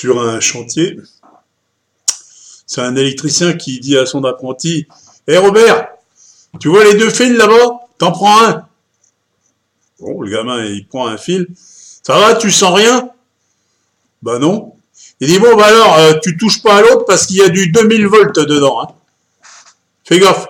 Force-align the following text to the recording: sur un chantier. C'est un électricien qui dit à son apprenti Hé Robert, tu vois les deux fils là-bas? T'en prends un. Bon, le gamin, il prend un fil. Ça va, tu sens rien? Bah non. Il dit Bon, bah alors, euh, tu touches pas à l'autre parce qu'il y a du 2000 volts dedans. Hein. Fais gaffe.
sur 0.00 0.18
un 0.18 0.40
chantier. 0.40 0.98
C'est 2.66 2.80
un 2.80 2.96
électricien 2.96 3.52
qui 3.52 3.80
dit 3.80 3.98
à 3.98 4.06
son 4.06 4.24
apprenti 4.24 4.86
Hé 5.28 5.36
Robert, 5.36 5.88
tu 6.58 6.68
vois 6.68 6.84
les 6.84 6.94
deux 6.94 7.10
fils 7.10 7.36
là-bas? 7.36 7.80
T'en 7.98 8.10
prends 8.10 8.42
un. 8.44 8.66
Bon, 9.98 10.22
le 10.22 10.30
gamin, 10.30 10.64
il 10.64 10.86
prend 10.86 11.06
un 11.06 11.18
fil. 11.18 11.48
Ça 12.02 12.18
va, 12.18 12.34
tu 12.34 12.50
sens 12.50 12.74
rien? 12.74 13.10
Bah 14.22 14.38
non. 14.38 14.72
Il 15.20 15.28
dit 15.28 15.38
Bon, 15.38 15.54
bah 15.54 15.66
alors, 15.66 15.98
euh, 15.98 16.14
tu 16.22 16.38
touches 16.38 16.62
pas 16.62 16.76
à 16.76 16.80
l'autre 16.80 17.04
parce 17.06 17.26
qu'il 17.26 17.36
y 17.36 17.42
a 17.42 17.50
du 17.50 17.70
2000 17.70 18.06
volts 18.06 18.38
dedans. 18.38 18.80
Hein. 18.80 18.88
Fais 20.04 20.18
gaffe. 20.18 20.48